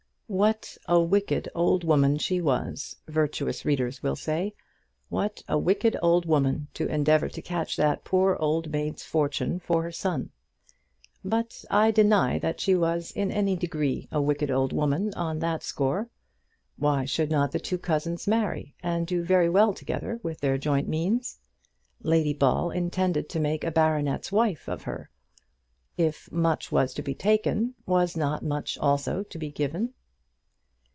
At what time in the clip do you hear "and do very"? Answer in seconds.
18.81-19.49